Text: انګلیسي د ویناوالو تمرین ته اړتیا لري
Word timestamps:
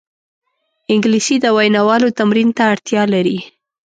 انګلیسي 0.93 1.35
د 1.41 1.45
ویناوالو 1.57 2.15
تمرین 2.19 2.49
ته 2.57 2.63
اړتیا 2.73 3.03
لري 3.13 3.37